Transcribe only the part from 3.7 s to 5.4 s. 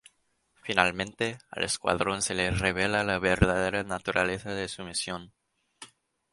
naturaleza de su misión.